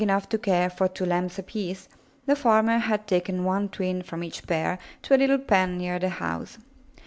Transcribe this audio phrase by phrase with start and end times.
[0.01, 1.87] MY BOOK HOUSE enough to care for two Lambs apiece,
[2.25, 6.09] the farmer had taken one twin from each pair to a Httle pen near the
[6.09, 6.57] house.